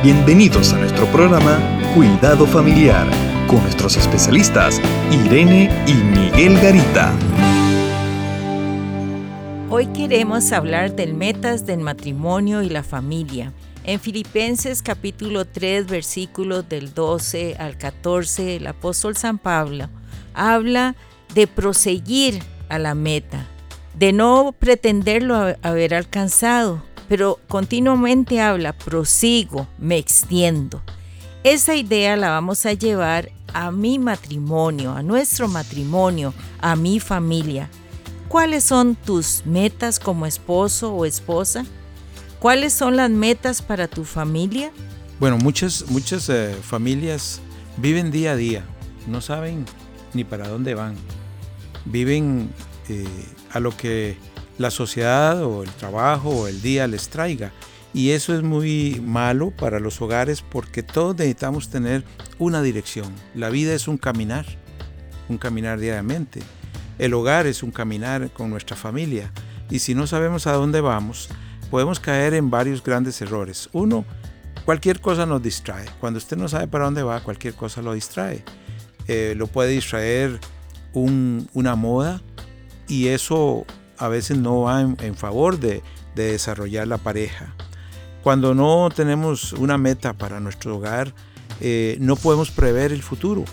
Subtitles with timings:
[0.00, 1.58] Bienvenidos a nuestro programa
[1.92, 3.04] Cuidado Familiar
[3.48, 4.80] con nuestros especialistas
[5.10, 7.12] Irene y Miguel Garita.
[9.68, 13.52] Hoy queremos hablar del metas del matrimonio y la familia.
[13.82, 19.88] En Filipenses capítulo 3 versículos del 12 al 14 el apóstol San Pablo
[20.32, 20.94] habla
[21.34, 23.46] de proseguir a la meta,
[23.94, 30.82] de no pretenderlo haber alcanzado, pero continuamente habla, prosigo, me extiendo.
[31.42, 37.70] Esa idea la vamos a llevar a mi matrimonio, a nuestro matrimonio, a mi familia.
[38.28, 41.64] ¿Cuáles son tus metas como esposo o esposa?
[42.40, 44.70] ¿Cuáles son las metas para tu familia?
[45.18, 47.40] Bueno, muchas, muchas eh, familias
[47.78, 48.64] viven día a día,
[49.06, 49.64] no saben
[50.12, 50.94] ni para dónde van.
[51.86, 52.50] Viven
[52.88, 53.06] eh,
[53.50, 54.16] a lo que
[54.58, 57.52] la sociedad o el trabajo o el día les traiga.
[57.94, 62.04] Y eso es muy malo para los hogares porque todos necesitamos tener
[62.38, 63.14] una dirección.
[63.34, 64.44] La vida es un caminar,
[65.28, 66.40] un caminar diariamente.
[66.98, 69.32] El hogar es un caminar con nuestra familia.
[69.70, 71.28] Y si no sabemos a dónde vamos,
[71.70, 73.68] podemos caer en varios grandes errores.
[73.72, 74.04] Uno,
[74.64, 75.86] cualquier cosa nos distrae.
[76.00, 78.44] Cuando usted no sabe para dónde va, cualquier cosa lo distrae.
[79.06, 80.38] Eh, lo puede distraer
[80.92, 82.20] una moda
[82.88, 83.64] y eso
[83.98, 85.82] a veces no va en, favor de,
[86.14, 87.54] desarrollar la pareja.
[88.22, 91.14] Cuando no tenemos una meta para nuestro hogar,
[91.60, 93.44] eh, no podemos prever el futuro,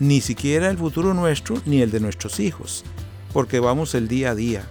[0.00, 2.84] ni siquiera el futuro nuestro ni el de nuestros hijos,
[3.32, 4.64] porque vamos el día a día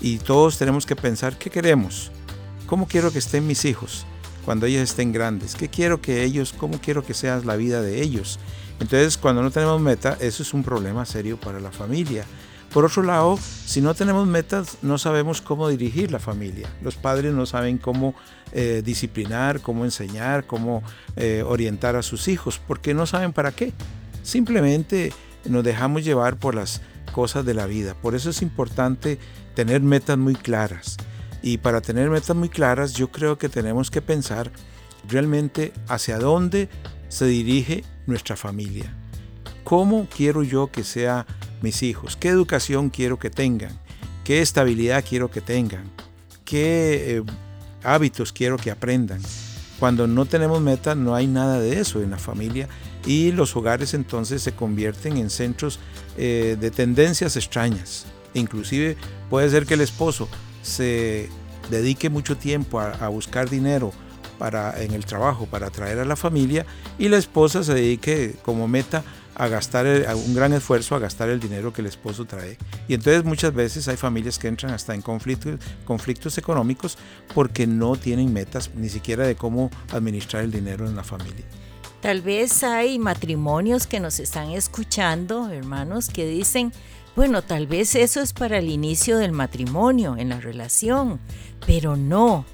[0.00, 2.12] y todos tenemos que pensar qué queremos,
[2.66, 4.06] cómo quiero que estén mis hijos
[4.44, 8.02] cuando ellos estén grandes, qué quiero que ellos, cómo quiero que sea la vida de
[8.02, 8.38] ellos.
[8.80, 12.24] Entonces, cuando no tenemos meta, eso es un problema serio para la familia.
[12.72, 16.70] Por otro lado, si no tenemos metas, no sabemos cómo dirigir la familia.
[16.80, 18.14] Los padres no saben cómo
[18.52, 20.82] eh, disciplinar, cómo enseñar, cómo
[21.16, 23.74] eh, orientar a sus hijos, porque no saben para qué.
[24.22, 25.12] Simplemente
[25.44, 26.80] nos dejamos llevar por las
[27.12, 27.94] cosas de la vida.
[27.94, 29.18] Por eso es importante
[29.54, 30.96] tener metas muy claras.
[31.42, 34.50] Y para tener metas muy claras, yo creo que tenemos que pensar
[35.06, 36.70] realmente hacia dónde
[37.08, 38.94] se dirige nuestra familia.
[39.62, 41.26] ¿Cómo quiero yo que sea
[41.62, 42.16] mis hijos?
[42.16, 43.72] ¿Qué educación quiero que tengan?
[44.24, 45.84] ¿Qué estabilidad quiero que tengan?
[46.44, 47.22] ¿Qué eh,
[47.82, 49.20] hábitos quiero que aprendan?
[49.78, 52.68] Cuando no tenemos meta no hay nada de eso en la familia
[53.04, 55.80] y los hogares entonces se convierten en centros
[56.16, 58.06] eh, de tendencias extrañas.
[58.34, 58.96] Inclusive
[59.28, 60.28] puede ser que el esposo
[60.62, 61.28] se
[61.70, 63.92] dedique mucho tiempo a, buscar dinero
[64.38, 66.66] para, en el trabajo para atraer a la familia
[66.98, 69.02] y la esposa se dedique como meta
[69.36, 72.58] gastar un gran esfuerzo a gastar el dinero que el esposo trae.
[72.88, 76.98] Y entonces muchas veces hay familias que entran hasta en conflictos, conflictos económicos
[77.34, 81.44] porque no tienen metas ni siquiera de cómo administrar el dinero en la familia.
[82.00, 86.72] Tal vez hay matrimonios que nos están escuchando, hermanos, que dicen,
[87.14, 91.20] bueno, tal vez eso es para el inicio del matrimonio, en la relación,
[91.66, 92.44] pero no.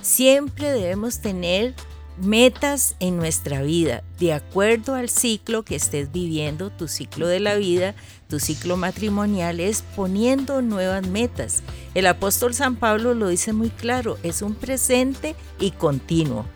[0.00, 1.74] Siempre debemos tener
[2.18, 7.56] metas en nuestra vida, de acuerdo al ciclo que estés viviendo, tu ciclo de la
[7.56, 7.94] vida,
[8.28, 11.62] tu ciclo matrimonial, es poniendo nuevas metas.
[11.94, 16.46] El apóstol San Pablo lo dice muy claro, es un presente y continuo.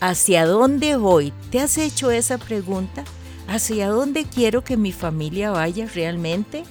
[0.00, 1.32] ¿Hacia dónde voy?
[1.50, 3.04] ¿Te has hecho esa pregunta?
[3.46, 6.64] ¿Hacia dónde quiero que mi familia vaya realmente?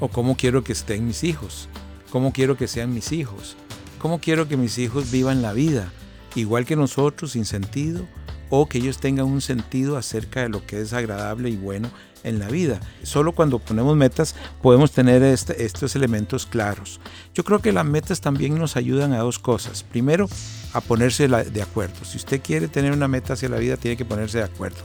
[0.00, 1.68] ¿O cómo quiero que estén mis hijos?
[2.10, 3.56] ¿Cómo quiero que sean mis hijos?
[3.98, 5.90] ¿Cómo quiero que mis hijos vivan la vida?
[6.36, 8.06] Igual que nosotros, sin sentido,
[8.50, 11.90] o que ellos tengan un sentido acerca de lo que es agradable y bueno
[12.22, 12.80] en la vida.
[13.02, 17.00] Solo cuando ponemos metas podemos tener este, estos elementos claros.
[17.34, 19.82] Yo creo que las metas también nos ayudan a dos cosas.
[19.82, 20.28] Primero,
[20.72, 22.04] a ponerse de acuerdo.
[22.04, 24.78] Si usted quiere tener una meta hacia la vida, tiene que ponerse de acuerdo.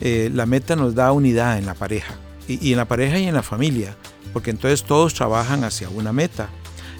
[0.00, 2.14] Eh, la meta nos da unidad en la pareja,
[2.46, 3.96] y en la pareja y en la familia,
[4.32, 6.48] porque entonces todos trabajan hacia una meta.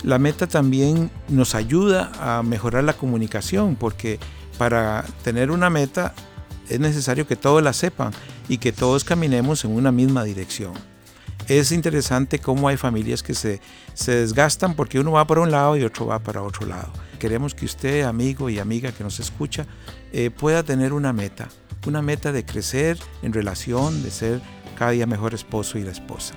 [0.06, 4.20] La meta también nos ayuda a mejorar la comunicación porque
[4.56, 6.14] para tener una meta
[6.68, 8.12] es necesario que todos la sepan
[8.48, 10.74] y que todos caminemos en una misma dirección.
[11.48, 13.60] Es interesante cómo hay familias que se,
[14.06, 16.92] desgastan porque uno va para un lado y otro va para otro lado.
[17.18, 19.66] Queremos que usted, amigo y amiga que nos escucha,
[20.12, 21.48] eh, pueda tener una meta,
[21.84, 24.40] una meta de crecer en relación, de ser
[24.78, 26.36] cada día mejor esposo y la esposa.